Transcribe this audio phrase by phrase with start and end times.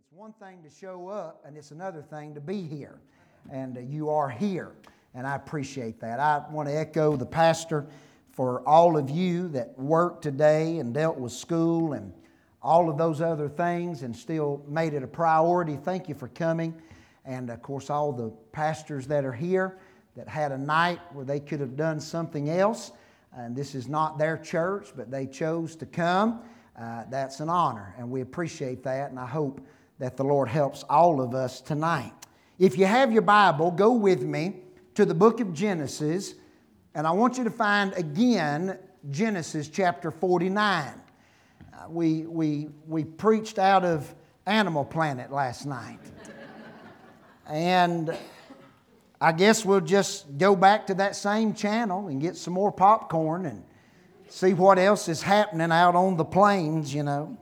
[0.00, 3.00] It's one thing to show up, and it's another thing to be here.
[3.52, 4.72] And uh, you are here,
[5.14, 6.18] and I appreciate that.
[6.18, 7.86] I want to echo the pastor
[8.32, 12.14] for all of you that worked today and dealt with school and
[12.62, 15.76] all of those other things and still made it a priority.
[15.76, 16.74] Thank you for coming.
[17.26, 19.76] And of course, all the pastors that are here
[20.16, 22.92] that had a night where they could have done something else.
[23.36, 26.40] And this is not their church, but they chose to come.
[26.80, 29.10] Uh, that's an honor, and we appreciate that.
[29.10, 29.60] And I hope
[30.00, 32.12] that the Lord helps all of us tonight.
[32.58, 34.56] If you have your Bible, go with me
[34.94, 36.34] to the book of Genesis,
[36.94, 38.78] and I want you to find again
[39.10, 40.88] Genesis chapter 49.
[41.72, 44.12] Uh, we, we, we preached out of
[44.46, 46.00] Animal Planet last night.
[47.46, 48.16] and
[49.20, 53.44] I guess we'll just go back to that same channel and get some more popcorn
[53.44, 53.62] and
[54.28, 57.36] see what else is happening out on the plains, you know.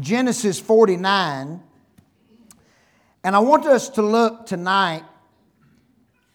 [0.00, 1.62] Genesis 49.
[3.24, 5.04] And I want us to look tonight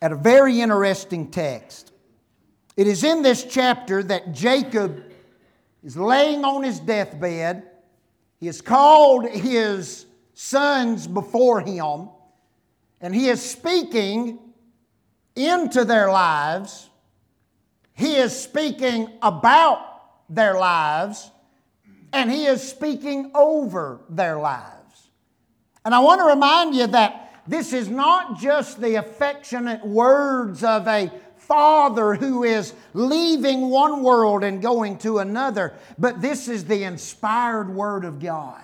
[0.02, 1.92] at a very interesting text.
[2.76, 5.04] It is in this chapter that Jacob
[5.84, 7.64] is laying on his deathbed.
[8.40, 12.10] He has called his sons before him,
[13.00, 14.40] and he is speaking
[15.36, 16.90] into their lives.
[17.94, 19.86] He is speaking about
[20.30, 21.30] their lives
[22.14, 25.10] and He is speaking over their lives.
[25.84, 30.88] And I want to remind you that this is not just the affectionate words of
[30.88, 36.84] a father who is leaving one world and going to another, but this is the
[36.84, 38.64] inspired word of God.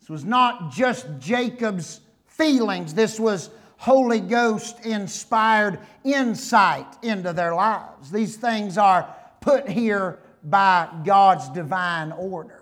[0.00, 8.10] This was not just Jacob's feelings, this was Holy Ghost inspired insight into their lives.
[8.10, 12.57] These things are put here by God's divine order.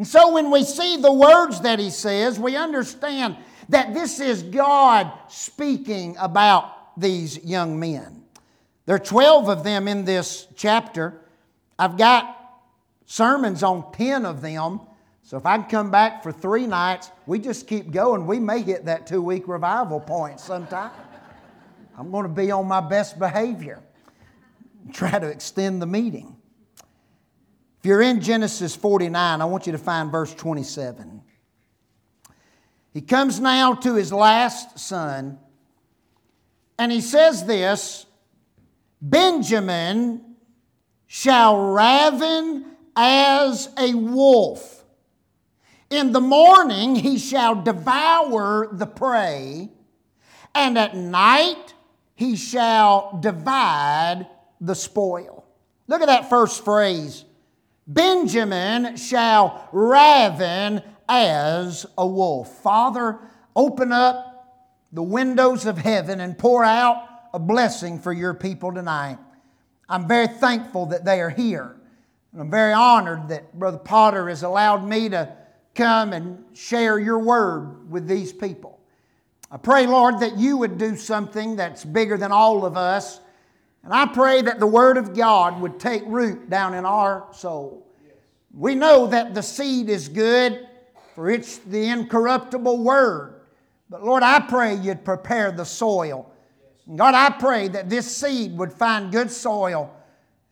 [0.00, 3.36] And so when we see the words that he says, we understand
[3.68, 8.24] that this is God speaking about these young men.
[8.86, 11.20] There are 12 of them in this chapter.
[11.78, 12.34] I've got
[13.04, 14.80] sermons on 10 of them.
[15.22, 18.26] So if I can come back for three nights, we just keep going.
[18.26, 20.92] We may hit that two week revival point sometime.
[21.98, 23.82] I'm going to be on my best behavior,
[24.94, 26.39] try to extend the meeting.
[27.80, 31.22] If you're in Genesis 49, I want you to find verse 27.
[32.92, 35.38] He comes now to his last son,
[36.78, 38.04] and he says this
[39.00, 40.36] Benjamin
[41.06, 44.84] shall raven as a wolf.
[45.88, 49.70] In the morning he shall devour the prey,
[50.54, 51.72] and at night
[52.14, 54.26] he shall divide
[54.60, 55.46] the spoil.
[55.88, 57.24] Look at that first phrase
[57.92, 62.62] Benjamin shall raven as a wolf.
[62.62, 63.18] Father,
[63.56, 69.18] open up the windows of heaven and pour out a blessing for your people tonight.
[69.88, 71.74] I'm very thankful that they are here.
[72.30, 75.36] And I'm very honored that Brother Potter has allowed me to
[75.74, 78.78] come and share your word with these people.
[79.50, 83.18] I pray, Lord, that you would do something that's bigger than all of us
[83.82, 87.86] and I pray that the Word of God would take root down in our soul.
[88.52, 90.66] We know that the seed is good,
[91.14, 93.40] for it's the incorruptible Word.
[93.88, 96.30] But Lord, I pray you'd prepare the soil.
[96.86, 99.90] And God, I pray that this seed would find good soil.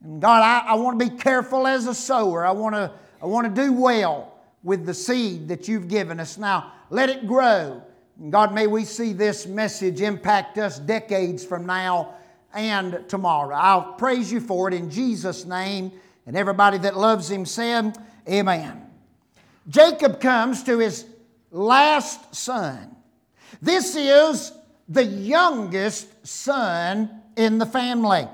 [0.02, 2.46] And God, I, I want to be careful as a sower.
[2.46, 6.38] I want to, I want to do well with the seed that you've given us.
[6.38, 7.82] Now, let it grow.
[8.18, 12.14] And God, may we see this message impact us decades from now
[12.54, 13.54] and tomorrow.
[13.54, 15.92] I'll praise you for it in Jesus' name.
[16.26, 17.96] And everybody that loves him said,
[18.28, 18.84] Amen.
[19.68, 21.06] Jacob comes to his
[21.50, 22.96] last son.
[23.60, 24.52] This is
[24.88, 28.28] the youngest son in the family.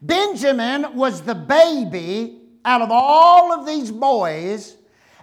[0.00, 4.76] Benjamin was the baby out of all of these boys,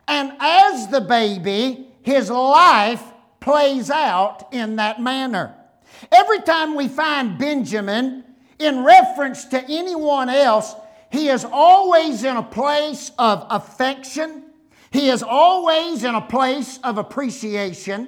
[0.08, 3.03] and as the baby, his life
[3.40, 5.55] plays out in that manner.
[6.12, 8.24] Every time we find Benjamin
[8.59, 10.76] in reference to anyone else,
[11.12, 14.44] he is always in a place of affection.
[14.92, 18.08] He is always in a place of appreciation.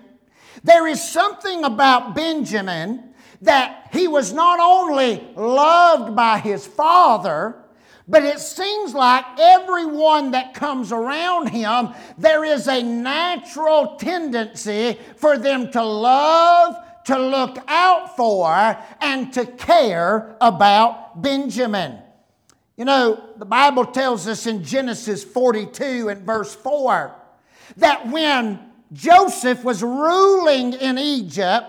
[0.64, 7.64] There is something about Benjamin that he was not only loved by his father,
[8.08, 15.38] but it seems like everyone that comes around him, there is a natural tendency for
[15.38, 16.76] them to love
[17.08, 21.98] to look out for and to care about Benjamin.
[22.76, 27.16] You know, the Bible tells us in Genesis 42 and verse 4
[27.78, 28.60] that when
[28.94, 31.66] Joseph was ruling in Egypt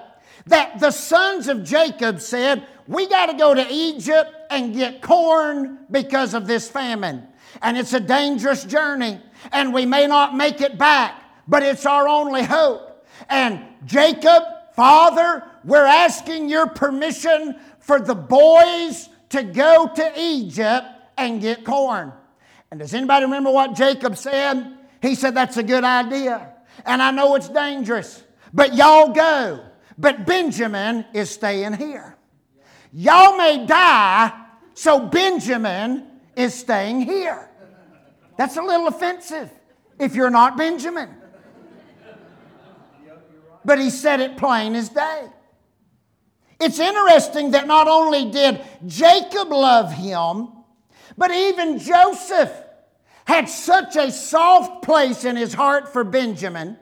[0.47, 5.79] that the sons of Jacob said, We got to go to Egypt and get corn
[5.91, 7.27] because of this famine.
[7.63, 9.21] And it's a dangerous journey,
[9.53, 13.07] and we may not make it back, but it's our only hope.
[13.29, 14.43] And Jacob,
[14.79, 20.87] Father, we're asking your permission for the boys to go to Egypt
[21.17, 22.13] and get corn.
[22.71, 24.79] And does anybody remember what Jacob said?
[25.03, 26.55] He said, That's a good idea.
[26.87, 28.23] And I know it's dangerous,
[28.55, 29.65] but y'all go.
[29.99, 32.17] But Benjamin is staying here.
[32.93, 34.31] Y'all may die,
[34.75, 37.51] so Benjamin is staying here.
[38.37, 39.51] That's a little offensive
[39.99, 41.18] if you're not Benjamin.
[43.69, 45.29] But he said it plain as day.
[46.59, 50.49] It's interesting that not only did Jacob love him,
[51.19, 52.51] but even Joseph
[53.27, 56.79] had such a soft place in his heart for Benjamin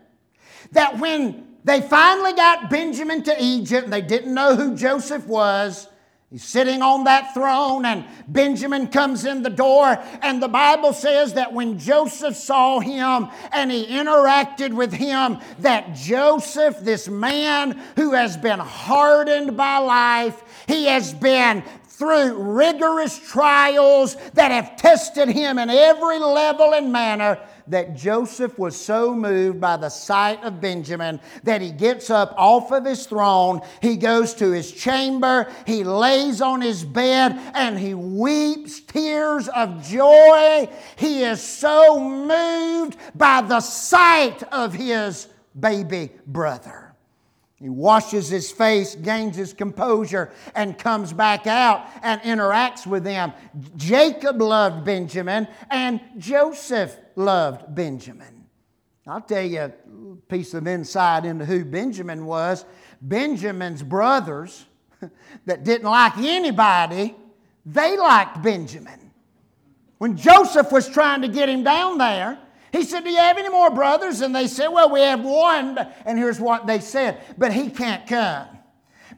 [0.71, 5.89] that when they finally got Benjamin to Egypt and they didn't know who Joseph was,
[6.37, 9.99] He's sitting on that throne, and Benjamin comes in the door.
[10.21, 15.95] And the Bible says that when Joseph saw him and he interacted with him, that
[15.95, 24.19] Joseph, this man who has been hardened by life, he has been through rigorous trials
[24.35, 29.77] that have tested him in every level and manner that Joseph was so moved by
[29.77, 34.51] the sight of Benjamin that he gets up off of his throne, he goes to
[34.51, 40.69] his chamber, he lays on his bed, and he weeps tears of joy.
[40.97, 45.29] He is so moved by the sight of his
[45.59, 46.87] baby brother.
[47.59, 53.33] He washes his face, gains his composure, and comes back out and interacts with them.
[53.77, 58.47] Jacob loved Benjamin, and Joseph loved Benjamin.
[59.07, 59.73] I'll tell you a
[60.29, 62.65] piece of insight into who Benjamin was.
[63.01, 64.67] Benjamin's brothers
[65.47, 67.15] that didn't like anybody,
[67.65, 69.11] they liked Benjamin.
[69.99, 72.39] When Joseph was trying to get him down there,
[72.73, 74.21] he said, Do you have any more brothers?
[74.21, 75.79] And they said, Well, we have one.
[76.05, 78.49] And here's what they said But he can't come.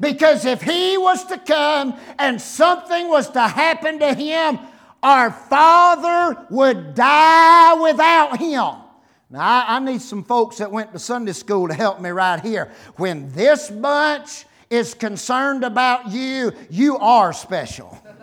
[0.01, 4.59] Because if he was to come and something was to happen to him,
[5.03, 8.83] our father would die without him.
[9.31, 12.41] Now, I, I, need some folks that went to Sunday school to help me right
[12.41, 12.73] here.
[12.97, 18.03] When this bunch is concerned about you, you are special.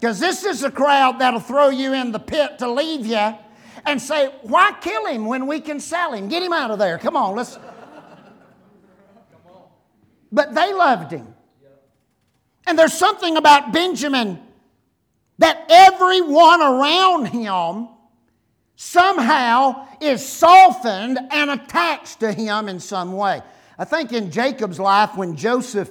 [0.00, 3.34] Because this is a crowd that'll throw you in the pit to leave you
[3.84, 6.28] and say, Why kill him when we can sell him?
[6.28, 6.98] Get him out of there.
[6.98, 7.58] Come on, let's.
[10.30, 11.34] But they loved him.
[12.64, 14.38] And there's something about Benjamin
[15.38, 17.88] that everyone around him
[18.76, 23.42] somehow is softened and attached to him in some way.
[23.78, 25.90] I think in Jacob's life, when Joseph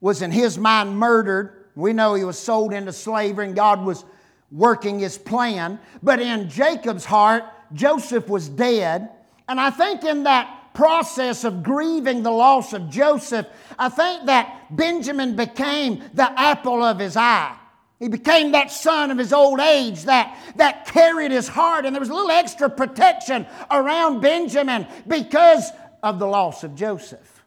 [0.00, 4.04] was in his mind murdered, we know he was sold into slavery and God was
[4.50, 5.78] working his plan.
[6.02, 9.10] But in Jacob's heart, Joseph was dead.
[9.48, 13.46] And I think in that process of grieving the loss of Joseph,
[13.78, 17.56] I think that Benjamin became the apple of his eye.
[17.98, 22.00] He became that son of his old age that, that carried his heart, and there
[22.00, 25.70] was a little extra protection around Benjamin because
[26.02, 27.42] of the loss of Joseph.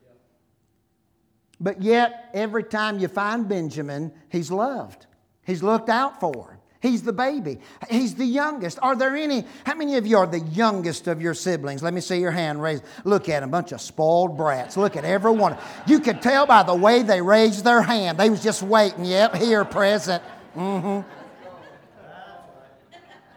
[1.60, 5.06] But yet, every time you find Benjamin, he's loved,
[5.46, 6.58] he's looked out for.
[6.82, 7.60] He's the baby.
[7.92, 8.80] He's the youngest.
[8.82, 9.46] Are there any?
[9.68, 11.84] How many of you are the youngest of your siblings?
[11.84, 12.84] Let me see your hand raised.
[13.04, 14.78] Look at them, a bunch of spoiled brats.
[14.78, 15.56] Look at every one.
[15.86, 18.18] You could tell by the way they raised their hand.
[18.18, 19.06] They was just waiting.
[19.06, 20.24] Yep, here, present.
[20.56, 21.08] Mm-hmm.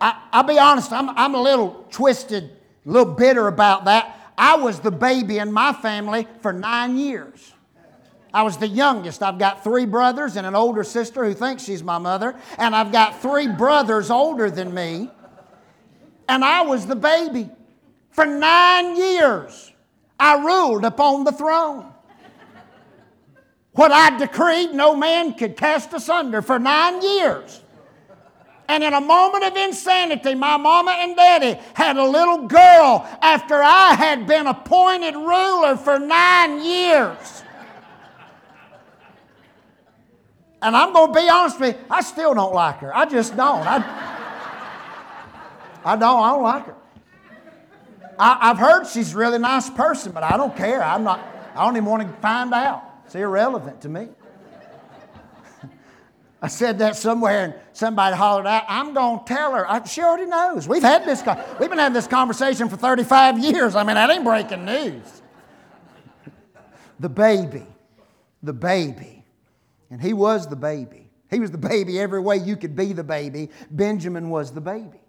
[0.01, 4.33] I, I'll be honest, I'm, I'm a little twisted, a little bitter about that.
[4.37, 7.53] I was the baby in my family for nine years.
[8.35, 9.23] I was the youngest.
[9.23, 12.91] I've got three brothers and an older sister who thinks she's my mother, and I've
[12.91, 15.09] got three brothers older than me.
[16.29, 17.49] And I was the baby.
[18.11, 19.73] For nine years,
[20.19, 21.94] I ruled upon the throne.
[23.75, 27.61] What I decreed, no man could cast asunder for nine years.
[28.69, 33.61] And in a moment of insanity, my mama and daddy had a little girl after
[33.63, 37.43] I had been appointed ruler for nine years.
[40.63, 42.97] And I'm going to be honest with you, I still don't like her.
[42.97, 43.67] I just don't.
[43.67, 43.77] I,
[45.85, 46.23] I don't.
[46.23, 46.77] I don't like her.
[48.19, 50.83] I, have heard she's a really nice person, but I don't care.
[50.83, 51.21] I'm not,
[51.55, 52.94] I don't even want to find out.
[53.05, 54.09] It's irrelevant to me.
[56.45, 59.67] I said that somewhere and somebody hollered out, I'm going to tell her.
[59.67, 60.69] I, she already knows.
[60.69, 61.23] We've had this,
[61.59, 63.75] we've been having this conversation for 35 years.
[63.75, 65.23] I mean, that ain't breaking news.
[67.01, 67.67] The baby,
[68.43, 69.25] the baby.
[69.91, 71.11] And he was the baby.
[71.31, 73.49] He was the baby every way you could be the baby.
[73.71, 75.01] Benjamin was the baby.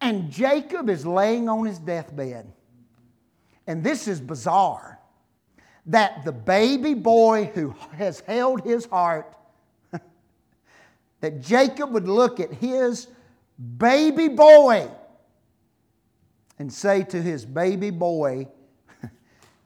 [0.00, 2.52] And Jacob is laying on his deathbed.
[3.66, 4.97] And this is bizarre
[5.88, 9.34] that the baby boy who has held his heart
[11.20, 13.08] that Jacob would look at his
[13.78, 14.88] baby boy
[16.58, 18.48] and say to his baby boy,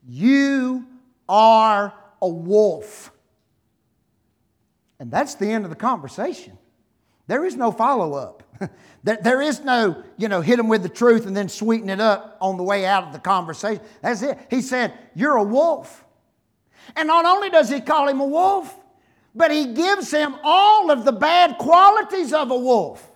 [0.08, 0.86] You
[1.28, 3.10] are a wolf.
[5.00, 6.56] And that's the end of the conversation.
[7.26, 8.42] There is no follow up.
[9.02, 12.36] there is no, you know, hit him with the truth and then sweeten it up
[12.40, 13.82] on the way out of the conversation.
[14.02, 14.38] That's it.
[14.50, 16.01] He said, You're a wolf.
[16.96, 18.74] And not only does he call him a wolf,
[19.34, 23.06] but he gives him all of the bad qualities of a wolf.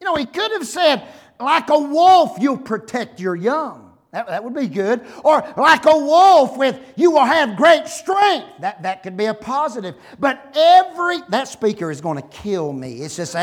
[0.00, 1.06] You know, he could have said,
[1.40, 3.84] like a wolf, you'll protect your young.
[4.12, 5.04] That, that would be good.
[5.24, 8.46] Or like a wolf with you will have great strength.
[8.60, 9.96] That, that could be a positive.
[10.20, 13.00] But every, that speaker is going to kill me.
[13.00, 13.34] It's just,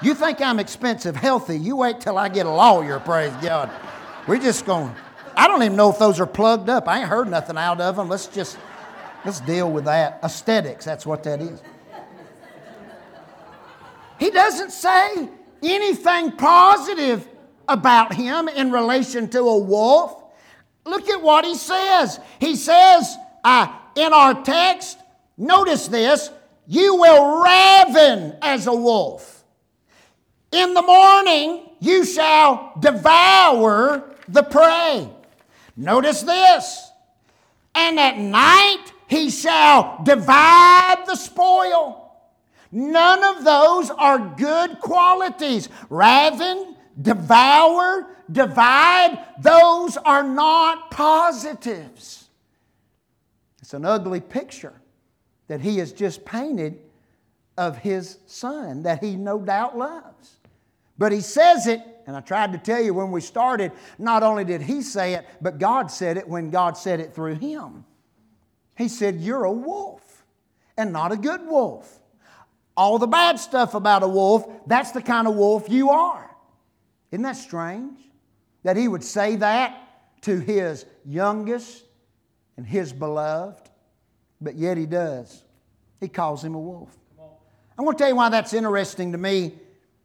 [0.00, 1.58] you think I'm expensive, healthy.
[1.58, 3.70] You wait till I get a lawyer, praise God.
[4.26, 4.94] We're just going,
[5.36, 6.88] I don't even know if those are plugged up.
[6.88, 8.08] I ain't heard nothing out of them.
[8.08, 8.56] Let's just,
[9.24, 10.20] Let's deal with that.
[10.22, 11.62] Aesthetics, that's what that is.
[14.18, 15.28] He doesn't say
[15.62, 17.26] anything positive
[17.68, 20.22] about him in relation to a wolf.
[20.84, 22.20] Look at what he says.
[22.38, 24.98] He says uh, in our text,
[25.36, 26.30] notice this,
[26.66, 29.44] you will raven as a wolf.
[30.52, 35.08] In the morning, you shall devour the prey.
[35.76, 36.90] Notice this.
[37.74, 42.12] And at night, he shall divide the spoil.
[42.72, 45.68] None of those are good qualities.
[45.88, 52.28] Raven, devour, divide, those are not positives.
[53.60, 54.74] It's an ugly picture
[55.46, 56.80] that he has just painted
[57.56, 60.38] of his son that he no doubt loves.
[60.98, 64.44] But he says it, and I tried to tell you when we started, not only
[64.44, 67.84] did he say it, but God said it when God said it through him.
[68.76, 70.24] He said, You're a wolf
[70.76, 72.00] and not a good wolf.
[72.76, 76.28] All the bad stuff about a wolf, that's the kind of wolf you are.
[77.12, 78.00] Isn't that strange?
[78.64, 81.84] That he would say that to his youngest
[82.56, 83.70] and his beloved,
[84.40, 85.44] but yet he does.
[86.00, 86.96] He calls him a wolf.
[87.78, 89.54] I'm going to tell you why that's interesting to me.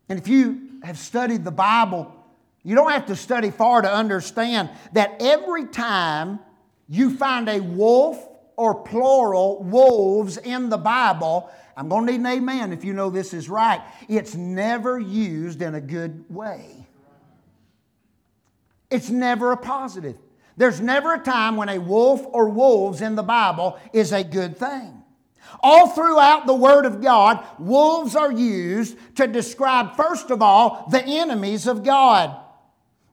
[0.07, 2.13] And if you have studied the Bible,
[2.63, 6.39] you don't have to study far to understand that every time
[6.88, 8.28] you find a wolf
[8.59, 13.09] or plural wolves in the Bible, I'm going to need an amen if you know
[13.09, 13.81] this is right.
[14.09, 16.85] It's never used in a good way.
[18.91, 20.17] It's never a positive.
[20.57, 24.57] There's never a time when a wolf or wolves in the Bible is a good
[24.57, 25.03] thing.
[25.61, 31.01] All throughout the Word of God, wolves are used to describe, first of all, the
[31.01, 32.37] enemies of God.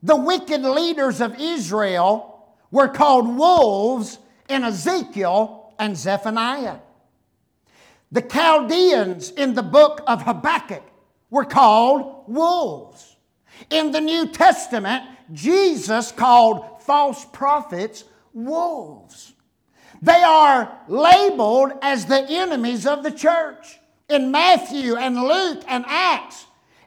[0.03, 6.79] The wicked leaders of Israel were called wolves in Ezekiel and Zephaniah.
[8.13, 10.83] The Chaldeans in the book of Habakkuk
[11.31, 13.17] were called wolves.
[13.71, 19.33] In the New Testament, Jesus called false prophets wolves.
[20.03, 23.79] They are labeled as the enemies of the church.
[24.09, 26.46] In Matthew and Luke and Acts,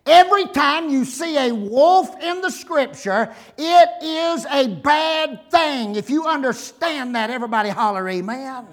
[0.10, 5.96] Every time you see a wolf in the scripture, it is a bad thing.
[5.96, 8.66] If you understand that, everybody holler, Amen.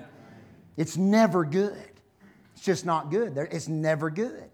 [0.79, 1.77] It's never good.
[2.55, 3.37] It's just not good.
[3.51, 4.49] It's never good.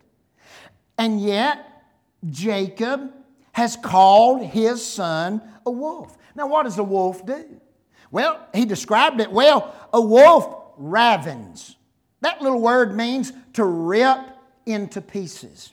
[0.99, 1.85] And yet,
[2.29, 3.13] Jacob
[3.53, 6.19] has called his son a wolf.
[6.35, 7.61] Now, what does a wolf do?
[8.11, 9.73] Well, he described it well.
[9.93, 11.77] A wolf ravens.
[12.23, 14.19] That little word means to rip
[14.67, 15.73] into pieces.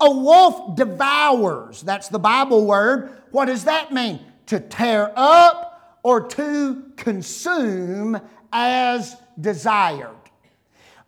[0.00, 1.82] A wolf devours.
[1.82, 3.22] That's the Bible word.
[3.30, 4.20] What does that mean?
[4.46, 8.20] To tear up or to consume
[8.52, 10.16] as desired.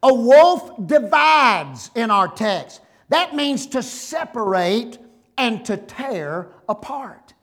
[0.03, 2.81] A wolf divides in our text.
[3.09, 4.99] That means to separate
[5.37, 7.35] and to tear apart.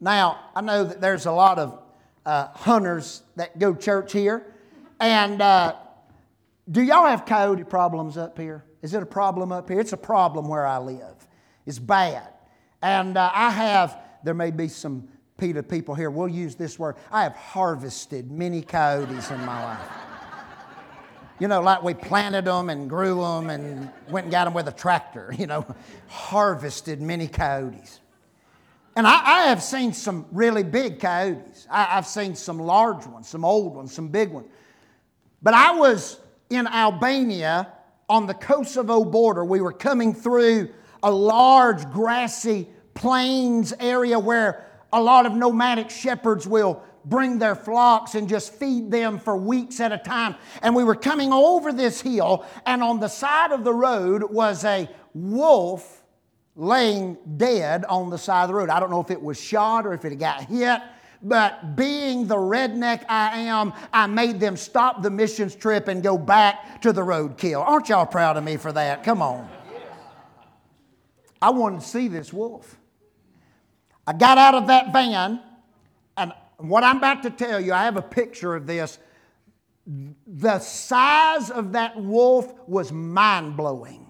[0.00, 1.80] Now, I know that there's a lot of
[2.26, 4.46] uh, hunters that go church here.
[5.00, 5.76] And uh,
[6.70, 8.64] do y'all have coyote problems up here?
[8.84, 9.80] Is it a problem up here?
[9.80, 11.26] It's a problem where I live.
[11.64, 12.28] It's bad.
[12.82, 16.96] And uh, I have, there may be some PETA people here, we'll use this word.
[17.10, 19.90] I have harvested many coyotes in my life.
[21.40, 24.68] You know, like we planted them and grew them and went and got them with
[24.68, 25.66] a tractor, you know,
[26.06, 28.00] harvested many coyotes.
[28.96, 31.66] And I, I have seen some really big coyotes.
[31.70, 34.48] I, have seen some large ones, some old ones, some big ones.
[35.42, 37.72] But I was in Albania
[38.08, 39.44] on the Kosovo border.
[39.44, 40.70] We were coming through
[41.02, 48.14] a large grassy plains area where a lot of nomadic shepherds will bring their flocks
[48.14, 50.36] and just feed them for weeks at a time.
[50.62, 54.64] And we were coming over this hill, and on the side of the road was
[54.64, 56.02] a wolf
[56.56, 58.70] laying dead on the side of the road.
[58.70, 60.80] I don't know if it was shot or if it got hit,
[61.24, 66.18] but being the redneck I am, I made them stop the missions trip and go
[66.18, 67.66] back to the roadkill.
[67.66, 69.02] Aren't y'all proud of me for that?
[69.02, 69.48] Come on.
[71.40, 72.78] I wanted to see this wolf.
[74.06, 75.40] I got out of that van,
[76.18, 78.98] and what I'm about to tell you, I have a picture of this.
[80.26, 84.06] The size of that wolf was mind blowing.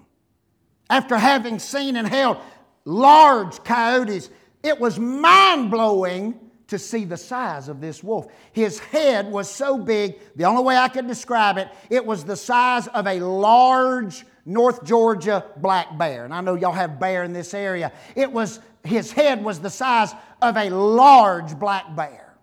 [0.89, 2.37] After having seen and held
[2.83, 4.29] large coyotes,
[4.63, 8.27] it was mind blowing to see the size of this wolf.
[8.51, 12.35] His head was so big, the only way I could describe it, it was the
[12.35, 16.25] size of a large North Georgia black bear.
[16.25, 17.91] And I know y'all have bear in this area.
[18.15, 22.35] It was his head was the size of a large black bear.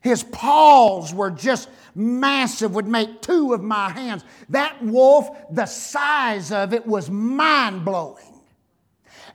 [0.00, 4.24] His paws were just massive, would make two of my hands.
[4.48, 8.40] That wolf, the size of it was mind blowing.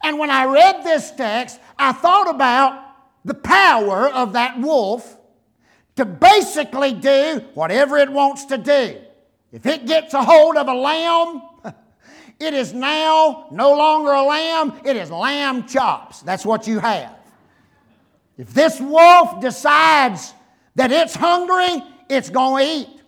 [0.04, 2.87] And when I read this text, I thought about
[3.26, 5.18] the power of that wolf
[5.96, 8.98] to basically do whatever it wants to do.
[9.52, 11.42] If it gets a hold of a lamb,
[12.40, 16.22] it is now no longer a lamb, it is lamb chops.
[16.22, 17.16] That's what you have.
[18.38, 20.34] If this wolf decides
[20.76, 23.02] that it's hungry, it's going to eat.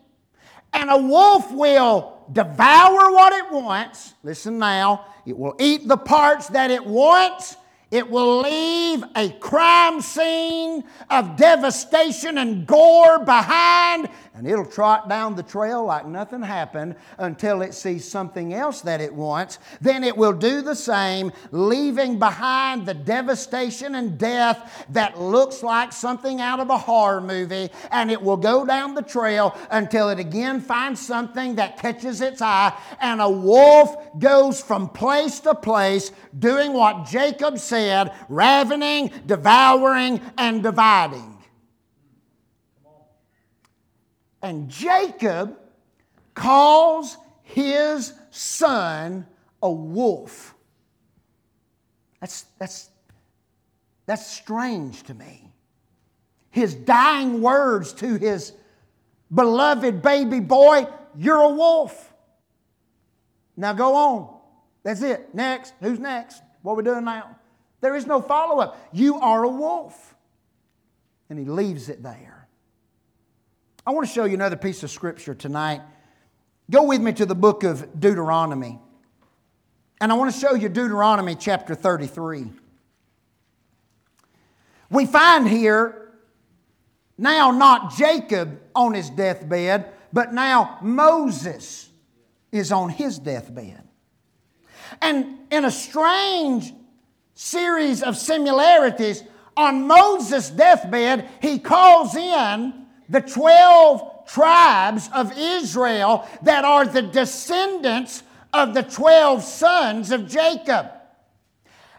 [0.74, 4.14] And a wolf will devour what it wants.
[4.24, 7.56] Listen now, it will eat the parts that it wants.
[7.92, 15.36] It will leave a crime scene of devastation and gore behind and it'll trot down
[15.36, 19.60] the trail like nothing happened until it sees something else that it wants.
[19.82, 25.92] Then it will do the same, leaving behind the devastation and death that looks like
[25.92, 27.70] something out of a horror movie.
[27.92, 32.42] And it will go down the trail until it again finds something that catches its
[32.42, 32.74] eye.
[33.02, 40.64] And a wolf goes from place to place doing what Jacob said ravening, devouring, and
[40.64, 41.39] dividing.
[44.42, 45.58] And Jacob
[46.34, 49.26] calls his son
[49.62, 50.56] a wolf.
[52.22, 52.90] That's, that's,
[54.06, 55.52] that's strange to me.
[56.52, 58.54] His dying words to his
[59.34, 62.14] beloved baby boy, You're a wolf.
[63.56, 64.40] Now go on.
[64.84, 65.36] That's it.
[65.36, 65.74] Next.
[65.82, 66.42] Who's next?
[66.62, 67.36] What are we doing now?
[67.82, 68.80] There is no follow up.
[68.92, 70.16] You are a wolf.
[71.30, 72.39] And he leaves it there.
[73.86, 75.82] I want to show you another piece of scripture tonight.
[76.70, 78.80] Go with me to the book of Deuteronomy.
[80.02, 82.52] And I want to show you Deuteronomy chapter 33.
[84.90, 86.12] We find here
[87.18, 91.90] now not Jacob on his deathbed, but now Moses
[92.52, 93.84] is on his deathbed.
[95.02, 96.74] And in a strange
[97.36, 99.24] series of similarities,
[99.56, 108.24] on Moses' deathbed, he calls in the 12 tribes of Israel that are the descendants
[108.54, 110.92] of the 12 sons of Jacob.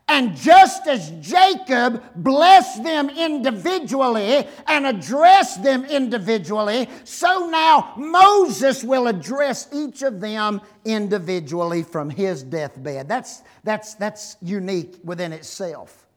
[0.09, 9.07] And just as Jacob blessed them individually and addressed them individually, so now Moses will
[9.07, 13.09] address each of them individually from his deathbed.
[13.09, 16.09] That's, that's, that's unique within itself.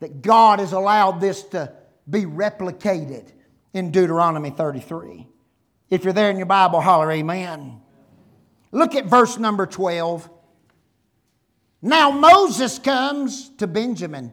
[0.00, 1.74] That God has allowed this to
[2.08, 3.32] be replicated
[3.76, 5.26] in Deuteronomy 33.
[5.90, 7.80] If you're there in your Bible, holler amen.
[8.72, 10.28] Look at verse number 12.
[11.82, 14.32] Now Moses comes to Benjamin.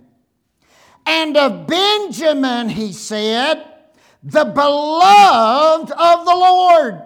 [1.05, 3.65] And of Benjamin, he said,
[4.23, 7.01] the beloved of the Lord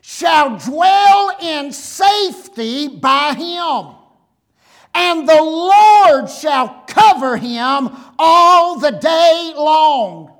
[0.00, 3.96] shall dwell in safety by him.
[4.94, 10.35] And the Lord shall cover him all the day long.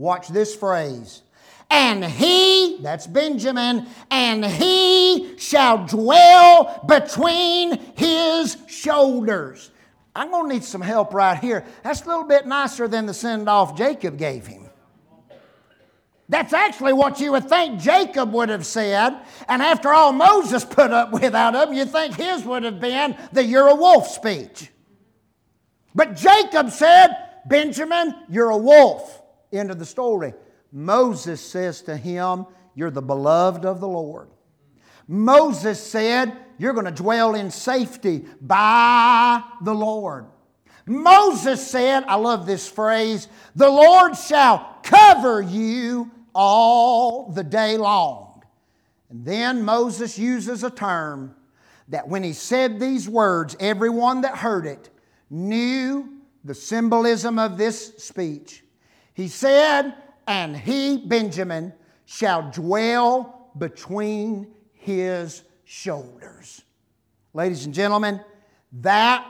[0.00, 1.20] Watch this phrase.
[1.68, 9.70] And he, that's Benjamin, and he shall dwell between his shoulders.
[10.16, 11.66] I'm going to need some help right here.
[11.84, 14.70] That's a little bit nicer than the send off Jacob gave him.
[16.30, 19.20] That's actually what you would think Jacob would have said.
[19.48, 22.80] And after all Moses put up with out of him, you think his would have
[22.80, 24.70] been the you're a wolf speech.
[25.94, 27.10] But Jacob said,
[27.46, 29.19] Benjamin, you're a wolf.
[29.52, 30.34] End of the story.
[30.72, 34.28] Moses says to him, You're the beloved of the Lord.
[35.08, 40.26] Moses said, You're going to dwell in safety by the Lord.
[40.86, 48.42] Moses said, I love this phrase, the Lord shall cover you all the day long.
[49.08, 51.34] And then Moses uses a term
[51.88, 54.90] that when he said these words, everyone that heard it
[55.28, 56.08] knew
[56.44, 58.64] the symbolism of this speech.
[59.20, 59.92] He said,
[60.26, 61.74] And he, Benjamin,
[62.06, 66.62] shall dwell between his shoulders.
[67.34, 68.22] Ladies and gentlemen,
[68.80, 69.26] that,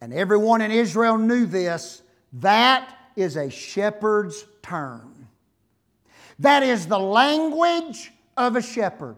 [0.00, 2.02] and everyone in Israel knew this,
[2.34, 5.26] that is a shepherd's term.
[6.38, 9.16] That is the language of a shepherd.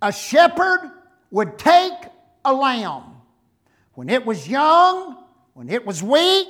[0.00, 0.90] A shepherd
[1.30, 1.92] would take
[2.46, 3.16] a lamb
[3.92, 5.18] when it was young,
[5.52, 6.48] when it was weak,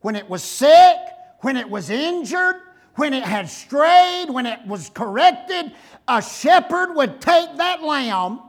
[0.00, 0.96] when it was sick,
[1.40, 2.56] when it was injured,
[2.96, 5.72] when it had strayed, when it was corrected.
[6.08, 8.40] A shepherd would take that lamb.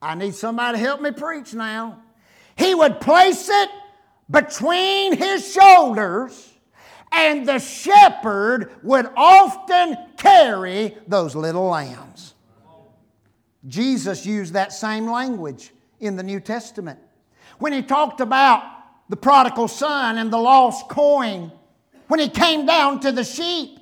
[0.00, 2.02] I need somebody to help me preach now.
[2.56, 3.70] He would place it
[4.30, 6.48] between his shoulders
[7.12, 12.34] and the shepherd would often carry those little lambs.
[13.66, 16.98] Jesus used that same language in the New Testament.
[17.58, 18.62] When he talked about
[19.08, 21.50] the prodigal son and the lost coin,
[22.08, 23.78] when he came down to the sheep,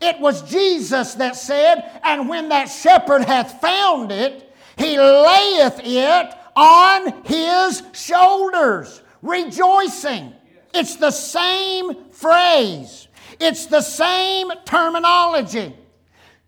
[0.00, 6.34] it was Jesus that said, And when that shepherd hath found it, he layeth it
[6.56, 10.32] on his shoulders, rejoicing.
[10.72, 13.08] It's the same phrase,
[13.38, 15.74] it's the same terminology.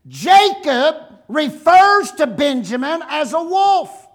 [0.09, 0.97] Jacob
[1.29, 4.07] refers to Benjamin as a wolf,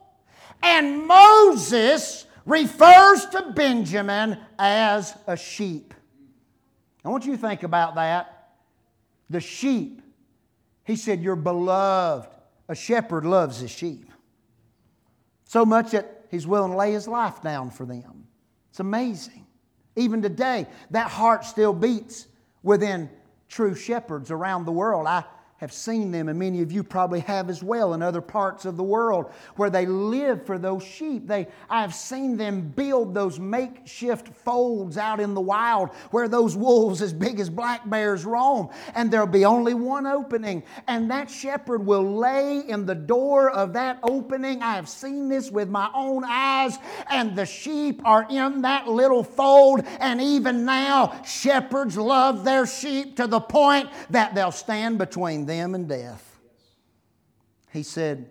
[0.64, 5.94] and Moses refers to Benjamin as a sheep.
[7.04, 8.50] I want you to think about that.
[9.30, 10.02] The sheep,
[10.84, 12.30] he said, You're beloved.
[12.68, 14.10] A shepherd loves his sheep.
[15.44, 18.28] So much that he's willing to lay his life down for them.
[18.70, 19.46] It's amazing.
[19.98, 22.28] Even today, that heart still beats
[22.64, 23.10] within
[23.50, 25.08] true shepherds around the world.
[25.08, 25.26] I
[25.62, 28.78] have seen them, and many of you probably have as well in other parts of
[28.78, 31.28] the world where they live for those sheep.
[31.28, 36.58] They, I have seen them build those makeshift folds out in the wild where those
[36.58, 41.30] wolves as big as black bears roam, and there'll be only one opening, and that
[41.30, 44.64] shepherd will lay in the door of that opening.
[44.64, 49.24] I have seen this with my own eyes, and the sheep are in that little
[49.24, 55.46] fold, and even now, shepherds love their sheep to the point that they'll stand between
[55.46, 56.40] them them and death.
[57.72, 58.30] He said,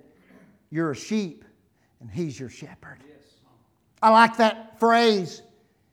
[0.71, 1.45] You're a sheep,
[2.01, 2.99] and He's your shepherd.
[4.03, 5.43] I like that phrase.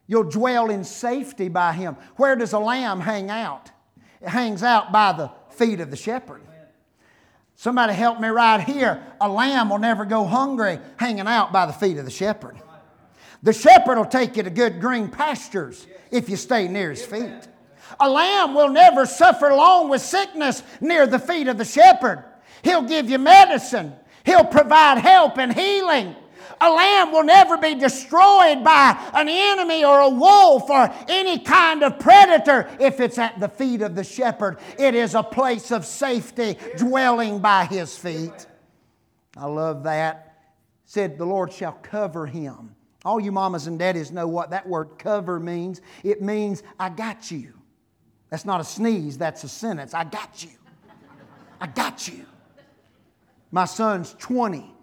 [0.07, 1.97] You'll dwell in safety by Him.
[2.15, 3.69] Where does a lamb hang out?
[4.21, 6.41] It hangs out by the feet of the shepherd.
[7.55, 9.03] Somebody help me right here.
[9.19, 12.55] A lamb will never go hungry hanging out by the feet of the shepherd.
[13.43, 17.47] The shepherd will take you to good green pastures if you stay near his feet.
[17.99, 22.23] A lamb will never suffer long with sickness near the feet of the shepherd.
[22.63, 23.93] He'll give you medicine,
[24.25, 26.15] he'll provide help and healing.
[26.59, 31.83] A lamb will never be destroyed by an enemy or a wolf or any kind
[31.83, 34.57] of predator if it's at the feet of the shepherd.
[34.79, 38.47] It is a place of safety, dwelling by his feet.
[39.35, 40.35] I love that.
[40.85, 42.75] Said, The Lord shall cover him.
[43.05, 45.81] All you mamas and daddies know what that word cover means.
[46.03, 47.53] It means, I got you.
[48.29, 49.93] That's not a sneeze, that's a sentence.
[49.93, 50.51] I got you.
[51.59, 52.25] I got you.
[53.51, 54.73] My son's 20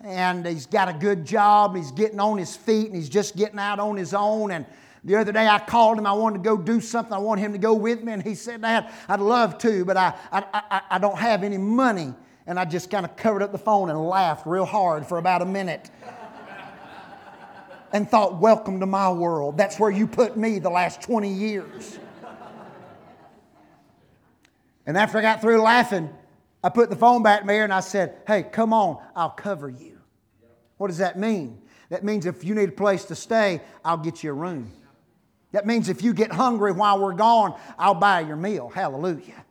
[0.00, 1.74] and he's got a good job.
[1.74, 4.50] He's getting on his feet and he's just getting out on his own.
[4.50, 4.66] And
[5.02, 6.06] the other day I called him.
[6.06, 7.12] I wanted to go do something.
[7.12, 8.12] I wanted him to go with me.
[8.12, 11.58] And he said, Dad, I'd love to, but I, I, I, I don't have any
[11.58, 12.14] money.
[12.46, 15.40] And I just kind of covered up the phone and laughed real hard for about
[15.40, 15.90] a minute.
[17.92, 19.56] and thought, Welcome to my world.
[19.56, 21.98] That's where you put me the last 20 years.
[24.86, 26.10] And after I got through laughing,
[26.62, 29.30] I put the phone back in my ear and I said, Hey, come on, I'll
[29.30, 29.98] cover you.
[30.76, 31.62] What does that mean?
[31.90, 34.72] That means if you need a place to stay, I'll get you a room.
[35.52, 38.68] That means if you get hungry while we're gone, I'll buy your meal.
[38.68, 39.44] Hallelujah.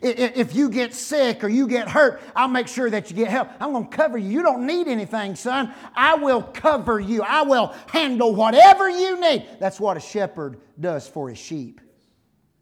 [0.00, 3.48] If you get sick or you get hurt, I'll make sure that you get help.
[3.60, 4.30] I'm going to cover you.
[4.30, 5.74] You don't need anything, son.
[5.94, 7.22] I will cover you.
[7.22, 9.46] I will handle whatever you need.
[9.60, 11.82] That's what a shepherd does for his sheep.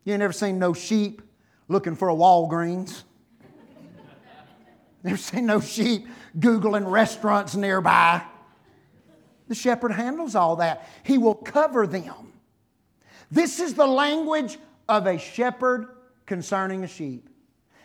[0.02, 1.22] You ain't ever seen no sheep
[1.70, 3.04] looking for a Walgreens.
[5.02, 8.22] Never seen no sheep Googling restaurants nearby.
[9.48, 10.88] The shepherd handles all that.
[11.04, 12.32] He will cover them.
[13.30, 15.88] This is the language of a shepherd
[16.26, 17.28] concerning a sheep.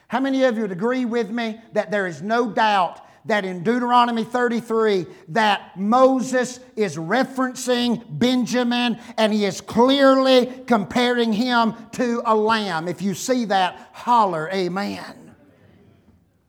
[0.08, 3.64] How many of you would agree with me that there is no doubt that in
[3.64, 12.36] Deuteronomy 33 that Moses is referencing Benjamin and he is clearly comparing him to a
[12.36, 12.88] lamb.
[12.88, 15.36] If you see that, holler amen.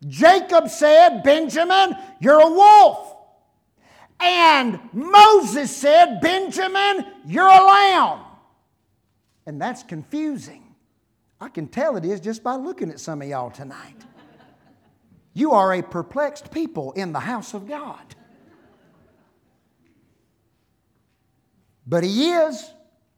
[0.06, 3.14] Jacob said, Benjamin, you're a wolf.
[4.20, 8.20] And Moses said, Benjamin, you're a lamb.
[9.46, 10.74] And that's confusing.
[11.40, 13.96] I can tell it is just by looking at some of y'all tonight.
[15.36, 18.00] You are a perplexed people in the house of God.
[21.86, 22.70] But he is.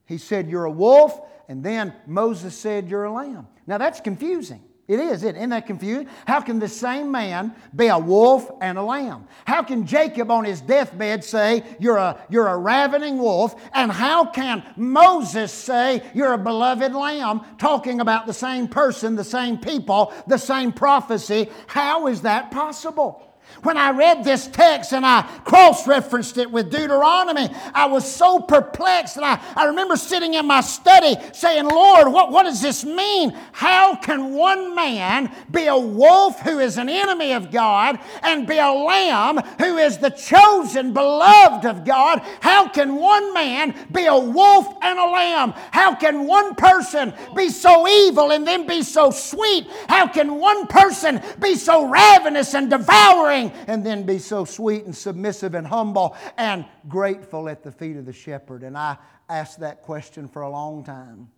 [0.05, 1.17] He said, You're a wolf.
[1.49, 3.47] And then Moses said, You're a lamb.
[3.69, 4.65] Now that's confusing.
[4.89, 6.09] It is, isn't that confusing?
[6.27, 9.29] How can the same man be a wolf and a lamb?
[9.45, 13.55] How can Jacob on his deathbed say, You're a, you're a ravening wolf?
[13.75, 19.25] And how can Moses say, You're a beloved lamb, talking about the same person, the
[19.25, 21.51] same people, the same prophecy?
[21.67, 23.28] How is that possible?
[23.63, 28.39] When I read this text and I cross referenced it with Deuteronomy, I was so
[28.41, 29.17] perplexed.
[29.17, 33.37] And I, I remember sitting in my study saying, Lord, what, what does this mean?
[33.53, 38.59] How can one man be a wolf who is an enemy of God and be
[38.59, 42.21] a lamb who is the chosen, beloved of God?
[42.41, 45.53] How can one man be a wolf and a lamb?
[45.73, 49.69] How can one person be so evil and then be so sweet?
[49.89, 53.38] How can one person be so ravenous and devouring?
[53.67, 58.07] And then be so sweet and submissive and humble and grateful at the feet of
[58.07, 58.63] the shepherd?
[58.63, 58.97] And I
[59.29, 61.29] asked that question for a long time.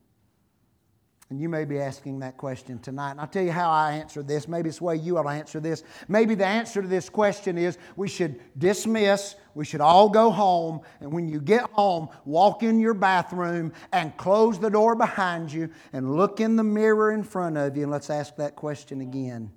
[1.31, 3.13] And you may be asking that question tonight.
[3.13, 4.49] And I'll tell you how I answer this.
[4.49, 5.85] Maybe it's the way you ought to answer this.
[6.09, 10.81] Maybe the answer to this question is we should dismiss, we should all go home.
[10.99, 15.71] And when you get home, walk in your bathroom and close the door behind you
[15.93, 17.85] and look in the mirror in front of you.
[17.85, 19.53] And let's ask that question again.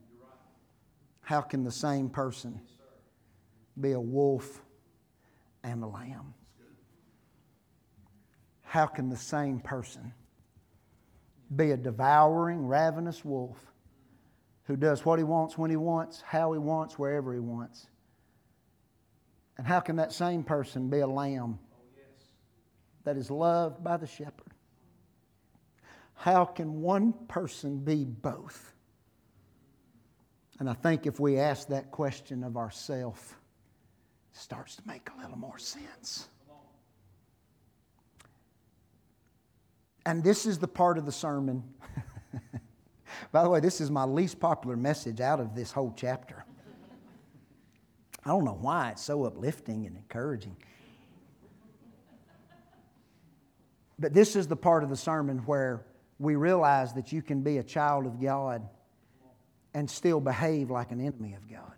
[1.23, 2.59] How can the same person
[3.79, 4.61] be a wolf
[5.63, 6.33] and a lamb?
[8.61, 10.13] How can the same person
[11.55, 13.57] be a devouring, ravenous wolf
[14.65, 17.87] who does what he wants when he wants, how he wants, wherever he wants?
[19.57, 21.57] And how can that same person be a lamb
[23.05, 24.53] that is loved by the shepherd?
[26.15, 28.72] How can one person be both?
[30.63, 33.19] And I think if we ask that question of ourselves,
[34.31, 36.29] it starts to make a little more sense.
[40.05, 41.65] And this is the part of the sermon.
[43.33, 46.45] By the way, this is my least popular message out of this whole chapter.
[48.23, 50.55] I don't know why it's so uplifting and encouraging.
[53.99, 55.85] But this is the part of the sermon where
[56.19, 58.65] we realize that you can be a child of God
[59.73, 61.71] and still behave like an enemy of God.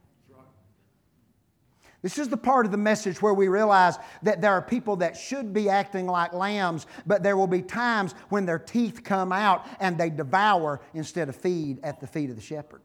[2.02, 5.18] This is the part of the message where we realize that there are people that
[5.18, 9.66] should be acting like lambs, but there will be times when their teeth come out
[9.80, 12.84] and they devour instead of feed at the feet of the shepherd.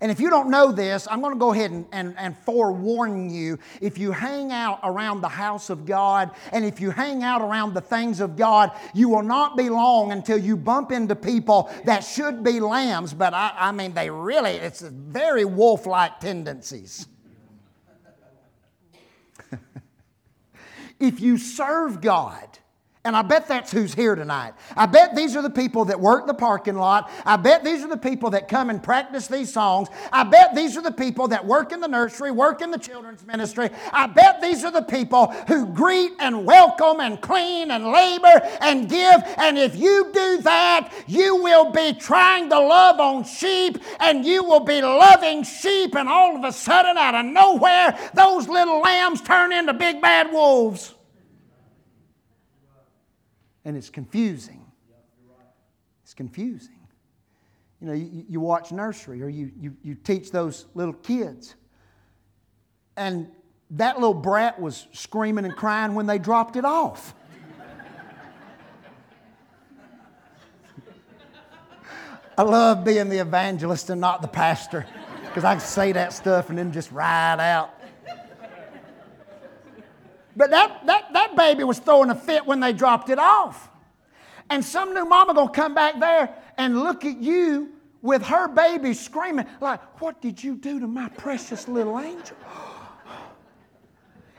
[0.00, 3.30] And if you don't know this, I'm going to go ahead and, and, and, forewarn
[3.30, 3.58] you.
[3.80, 7.74] If you hang out around the house of God and if you hang out around
[7.74, 12.00] the things of God, you will not be long until you bump into people that
[12.00, 17.06] should be lambs, but I, I mean, they really, it's very wolf like tendencies.
[21.00, 22.58] if you serve God,
[23.04, 24.54] and I bet that's who's here tonight.
[24.76, 27.10] I bet these are the people that work the parking lot.
[27.26, 29.88] I bet these are the people that come and practice these songs.
[30.12, 33.26] I bet these are the people that work in the nursery, work in the children's
[33.26, 33.70] ministry.
[33.92, 38.88] I bet these are the people who greet and welcome and clean and labor and
[38.88, 39.20] give.
[39.36, 44.44] And if you do that, you will be trying to love on sheep and you
[44.44, 45.96] will be loving sheep.
[45.96, 50.30] And all of a sudden, out of nowhere, those little lambs turn into big bad
[50.30, 50.94] wolves
[53.64, 54.64] and it's confusing.
[56.02, 56.78] It's confusing.
[57.80, 61.54] You know, you, you watch nursery or you, you, you teach those little kids.
[62.96, 63.28] And
[63.70, 67.14] that little brat was screaming and crying when they dropped it off.
[72.38, 74.86] I love being the evangelist and not the pastor
[75.24, 77.74] because I can say that stuff and then just ride out.
[80.36, 83.68] But that, that, that baby was throwing a fit when they dropped it off.
[84.50, 87.70] And some new mama gonna come back there and look at you
[88.02, 92.36] with her baby screaming, like, What did you do to my precious little angel?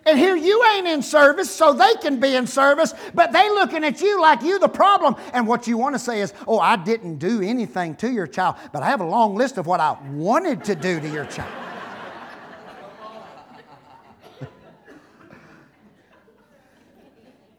[0.05, 3.85] And here you ain't in service, so they can be in service, but they looking
[3.85, 5.15] at you like you the problem.
[5.33, 8.55] And what you want to say is, oh, I didn't do anything to your child,
[8.73, 11.62] but I have a long list of what I wanted to do to your child.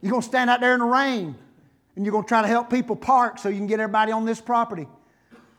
[0.04, 1.34] You're going to stand out there in the rain,
[1.96, 4.26] and you're going to try to help people park so you can get everybody on
[4.26, 4.86] this property.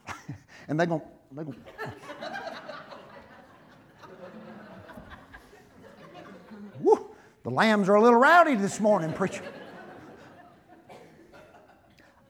[0.67, 1.57] and they're going, they're going
[6.79, 7.09] Woo,
[7.41, 9.41] the lambs are a little rowdy this morning, preacher.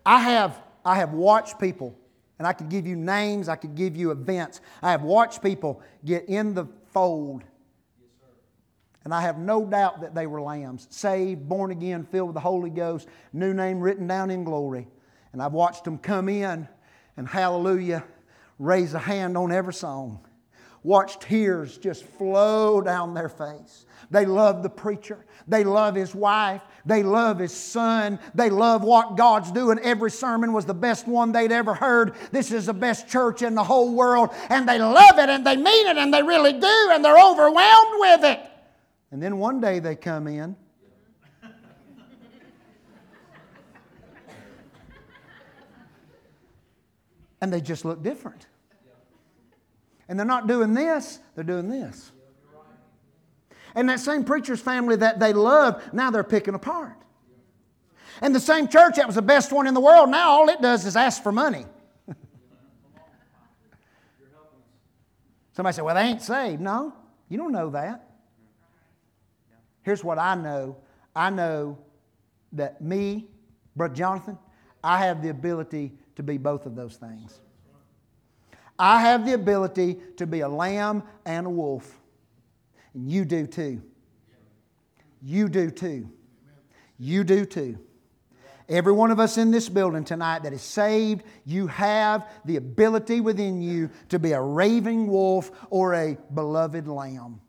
[0.06, 1.93] I have, I have watched people,
[2.39, 4.62] and I could give you names, I could give you events.
[4.82, 7.43] I have watched people get in the fold.
[9.06, 12.39] And I have no doubt that they were lambs, saved, born again, filled with the
[12.39, 14.88] Holy Ghost, new name written down in glory.
[15.32, 16.68] And I've watched them come in
[17.15, 18.04] and hallelujah,
[18.58, 20.26] raise a hand on every song.
[20.82, 23.86] Watch tears just flow down their face.
[24.10, 25.26] They love the preacher.
[25.48, 26.62] They love his wife.
[26.86, 28.20] They love his son.
[28.34, 29.80] They love what God's doing.
[29.80, 32.13] Every sermon was the best one they'd ever heard.
[32.32, 34.30] This is the best church in the whole world.
[34.50, 38.00] And they love it and they mean it and they really do and they're overwhelmed
[38.00, 38.52] with it.
[39.15, 40.58] And then one day they come in.
[47.39, 48.47] and they just look different.
[50.10, 52.12] And they're not doing this, they're doing this.
[53.73, 56.97] And that same preacher's family that they loved, now they're picking apart.
[58.19, 60.62] And the same church that was the best one in the world, now all it
[60.62, 61.65] does is ask for money.
[65.54, 66.60] Somebody said, Well, they ain't saved.
[66.60, 66.91] No,
[67.30, 68.05] you don't know that.
[69.86, 70.78] Here's what I know
[71.15, 71.78] I know
[72.54, 73.28] that me,
[73.76, 74.38] Brother Jonathan,
[74.84, 77.39] I have the ability to be both of those things.
[78.78, 82.00] I have the ability to be a lamb and a wolf.
[82.93, 83.82] And you do too.
[85.21, 86.10] You do too.
[86.98, 87.78] You do too.
[88.67, 93.21] Every one of us in this building tonight that is saved, you have the ability
[93.21, 97.41] within you to be a raving wolf or a beloved lamb.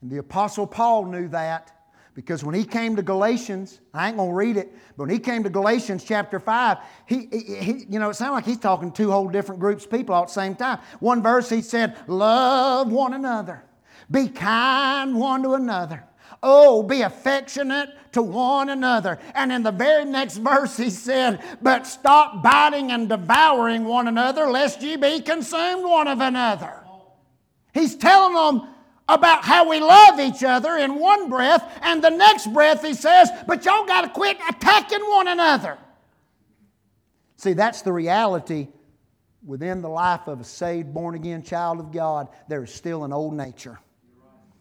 [0.00, 1.72] And the Apostle Paul knew that
[2.14, 5.20] because when he came to Galatians, I ain't going to read it, but when he
[5.20, 8.96] came to Galatians chapter 5, he, he, you know, it sounded like he's talking to
[9.04, 10.80] two whole different groups of people all at the same time.
[10.98, 13.62] One verse he said, Love one another,
[14.10, 16.04] be kind one to another.
[16.42, 19.18] Oh, be affectionate to one another.
[19.34, 24.48] And in the very next verse, he said, But stop biting and devouring one another,
[24.48, 26.82] lest ye be consumed one of another.
[27.72, 28.68] He's telling them,
[29.08, 33.30] about how we love each other in one breath, and the next breath he says,
[33.46, 35.78] But y'all got to quit attacking one another.
[37.36, 38.68] See, that's the reality
[39.44, 42.28] within the life of a saved, born again child of God.
[42.48, 43.78] There is still an old nature.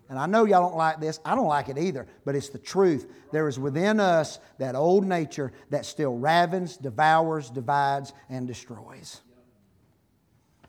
[0.09, 1.19] And I know y'all don't like this.
[1.25, 3.11] I don't like it either, but it's the truth.
[3.33, 9.19] There is within us that old nature that still ravens, devours, divides, and destroys.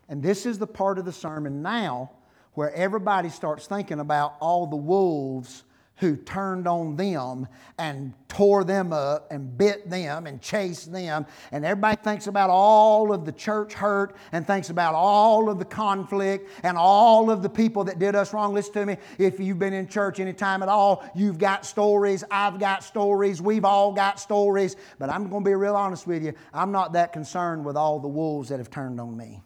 [0.08, 2.10] And this is the part of the sermon now
[2.58, 5.62] where everybody starts thinking about all the wolves
[5.98, 7.46] who turned on them
[7.78, 11.24] and tore them up and bit them and chased them.
[11.52, 15.64] And everybody thinks about all of the church hurt and thinks about all of the
[15.64, 18.52] conflict and all of the people that did us wrong.
[18.54, 18.96] Listen to me.
[19.18, 22.24] If you've been in church any time at all, you've got stories.
[22.28, 23.40] I've got stories.
[23.40, 24.74] We've all got stories.
[24.98, 26.32] But I'm going to be real honest with you.
[26.52, 29.42] I'm not that concerned with all the wolves that have turned on me.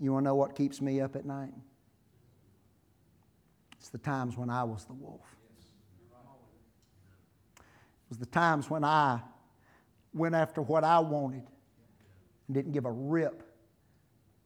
[0.00, 1.52] You want to know what keeps me up at night?
[3.78, 5.20] It's the times when I was the wolf.
[7.58, 9.20] It was the times when I
[10.14, 11.44] went after what I wanted
[12.46, 13.42] and didn't give a rip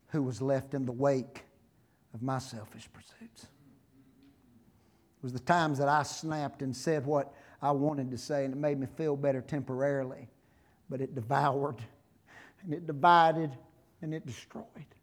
[0.08, 1.44] who was left in the wake
[2.12, 3.44] of my selfish pursuits.
[3.44, 8.52] It was the times that I snapped and said what I wanted to say, and
[8.52, 10.28] it made me feel better temporarily,
[10.90, 11.76] but it devoured
[12.62, 13.50] and it divided
[14.02, 14.93] and it destroyed.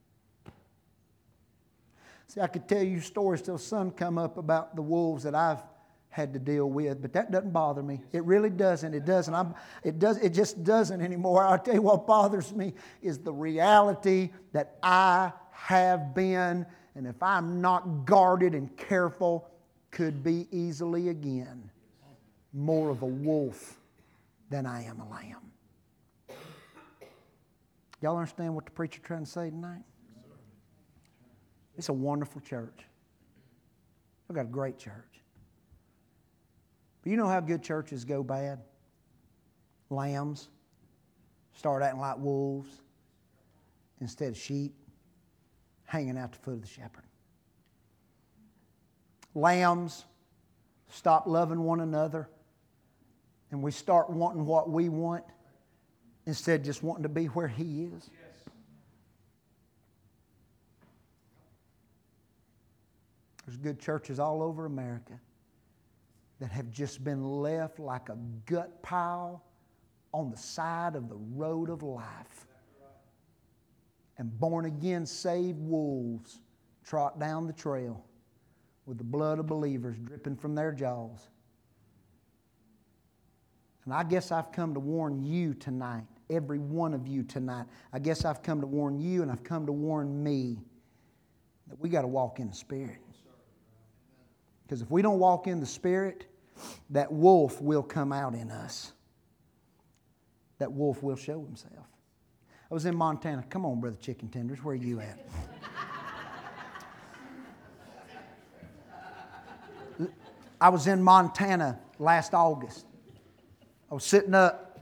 [2.31, 5.61] See, I could tell you stories till sun come up about the wolves that I've
[6.07, 7.99] had to deal with, but that doesn't bother me.
[8.13, 8.93] It really doesn't.
[8.93, 9.33] It doesn't.
[9.33, 9.53] I'm,
[9.83, 10.17] it does.
[10.19, 11.43] It just doesn't anymore.
[11.43, 17.21] I'll tell you what bothers me is the reality that I have been, and if
[17.21, 19.49] I'm not guarded and careful,
[19.91, 21.69] could be easily again
[22.53, 23.77] more of a wolf
[24.49, 25.51] than I am a lamb.
[27.99, 29.83] Y'all understand what the preacher trying to say tonight?
[31.81, 32.85] It's a wonderful church.
[34.27, 35.23] We've got a great church.
[37.01, 38.59] But you know how good churches go bad?
[39.89, 40.49] Lambs.
[41.55, 42.69] start acting like wolves
[43.99, 44.75] instead of sheep,
[45.85, 47.05] hanging out the foot of the shepherd.
[49.33, 50.05] Lambs
[50.91, 52.29] stop loving one another
[53.49, 55.23] and we start wanting what we want
[56.27, 58.11] instead of just wanting to be where He is.
[63.51, 65.19] There's good churches all over America
[66.39, 69.43] that have just been left like a gut pile
[70.13, 72.47] on the side of the road of life.
[74.17, 76.39] And born again, saved wolves
[76.85, 78.05] trot down the trail
[78.85, 81.27] with the blood of believers dripping from their jaws.
[83.83, 87.65] And I guess I've come to warn you tonight, every one of you tonight.
[87.91, 90.57] I guess I've come to warn you and I've come to warn me
[91.67, 93.01] that we got to walk in the Spirit.
[94.71, 96.27] Because if we don't walk in the Spirit,
[96.91, 98.93] that wolf will come out in us.
[100.59, 101.87] That wolf will show himself.
[102.69, 103.43] I was in Montana.
[103.49, 105.19] Come on, Brother Chicken Tenders, where are you at?
[110.61, 112.85] I was in Montana last August.
[113.91, 114.79] I was sitting up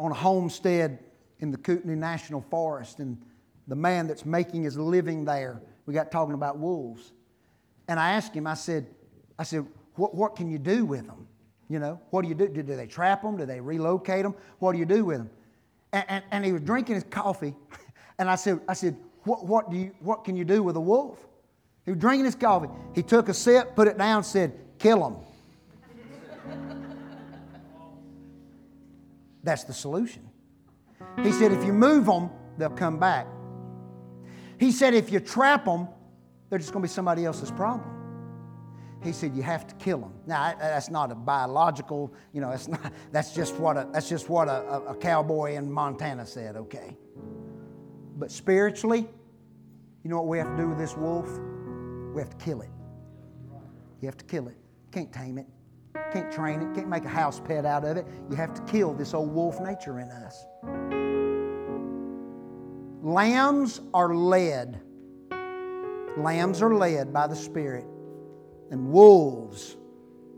[0.00, 1.00] on a homestead
[1.40, 3.20] in the Kootenai National Forest, and
[3.68, 7.12] the man that's making his living there, we got talking about wolves.
[7.88, 8.86] And I asked him, I said,
[9.38, 9.66] I said,
[9.96, 11.26] what, what can you do with them?
[11.68, 12.48] You know, what do you do?
[12.48, 13.36] Do, do they trap them?
[13.36, 14.34] Do they relocate them?
[14.58, 15.30] What do you do with them?
[15.92, 17.54] And, and, and he was drinking his coffee,
[18.18, 20.80] and I said, I said, what, what, do you, what can you do with a
[20.80, 21.18] wolf?
[21.84, 22.68] He was drinking his coffee.
[22.94, 25.16] He took a sip, put it down, said, kill him.
[29.42, 30.28] That's the solution.
[31.22, 33.26] He said, if you move them, they'll come back.
[34.58, 35.88] He said, if you trap them,
[36.54, 37.82] they're just going to be somebody else's problem.
[39.02, 40.12] He said, you have to kill them.
[40.24, 44.28] Now, that's not a biological, you know, that's, not, that's just what, a, that's just
[44.28, 46.96] what a, a cowboy in Montana said, okay.
[48.18, 49.08] But spiritually,
[50.04, 51.28] you know what we have to do with this wolf?
[52.14, 52.70] We have to kill it.
[54.00, 54.56] You have to kill it.
[54.92, 55.48] Can't tame it.
[56.12, 58.06] Can't train it, can't make a house pet out of it.
[58.30, 60.44] You have to kill this old wolf nature in us.
[63.02, 64.80] Lambs are led.
[66.16, 67.86] Lambs are led by the Spirit,
[68.70, 69.76] and wolves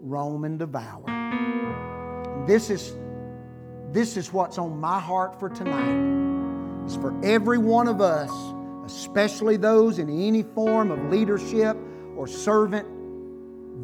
[0.01, 1.05] roam and devour.
[2.47, 2.95] This is,
[3.93, 6.85] this is what's on my heart for tonight.
[6.85, 8.31] It's for every one of us,
[8.87, 11.77] especially those in any form of leadership
[12.17, 12.87] or servant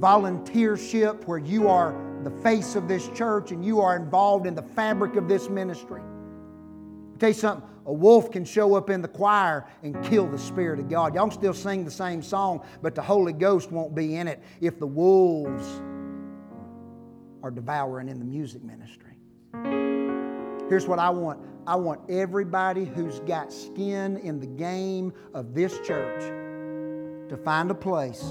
[0.01, 4.62] volunteership where you are the face of this church and you are involved in the
[4.62, 6.01] fabric of this ministry.
[6.01, 10.39] I'll tell you something, a wolf can show up in the choir and kill the
[10.39, 11.14] Spirit of God.
[11.14, 14.43] Y'all can still sing the same song, but the Holy Ghost won't be in it
[14.61, 15.83] if the wolves
[17.43, 19.16] are devouring in the music ministry.
[20.68, 25.78] Here's what I want I want everybody who's got skin in the game of this
[25.80, 26.22] church
[27.28, 28.22] to find a place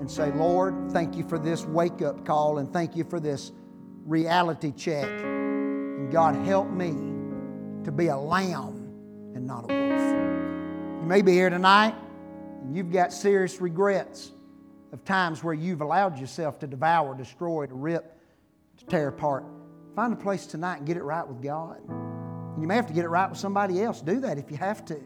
[0.00, 3.52] and say, Lord, thank you for this wake up call and thank you for this
[4.04, 5.08] reality check.
[5.08, 6.92] And God, help me
[7.84, 8.75] to be a lamb
[9.36, 11.02] and not a wolf.
[11.02, 11.94] You may be here tonight
[12.62, 14.32] and you've got serious regrets
[14.92, 18.18] of times where you've allowed yourself to devour, destroy, to rip,
[18.78, 19.44] to tear apart.
[19.94, 21.80] Find a place tonight and get it right with God.
[21.88, 24.00] And you may have to get it right with somebody else.
[24.00, 25.00] Do that if you have to.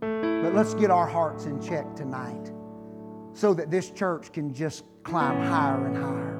[0.00, 2.50] But let's get our hearts in check tonight
[3.34, 6.38] so that this church can just climb higher and higher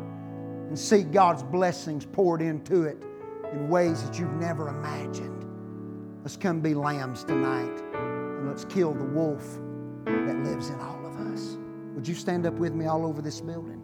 [0.68, 2.98] and see God's blessings poured into it
[3.52, 5.41] in ways that you've never imagined.
[6.22, 9.58] Let's come be lambs tonight and let's kill the wolf
[10.04, 11.56] that lives in all of us.
[11.94, 13.82] Would you stand up with me all over this building?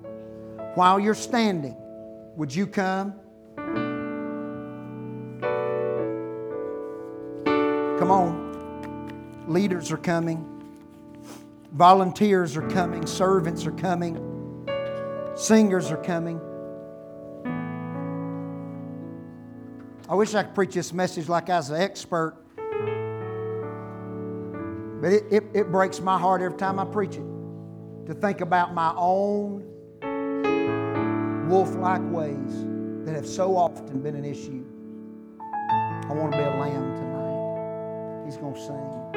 [0.75, 1.77] While you're standing,
[2.37, 3.15] would you come?
[7.99, 9.45] Come on.
[9.49, 10.59] Leaders are coming.
[11.73, 14.17] Volunteers are coming, servants are coming,
[15.37, 16.41] singers are coming.
[20.09, 22.35] I wish I could preach this message like I was an expert,
[25.03, 27.27] but it, it, it breaks my heart every time I preach it
[28.07, 29.65] to think about my own
[31.47, 32.65] wolf like ways
[33.05, 34.65] that have so often been an issue.
[35.41, 38.25] I want to be a lamb tonight.
[38.25, 39.08] He's going to sing.